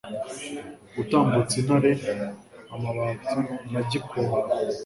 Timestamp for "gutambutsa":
0.95-1.55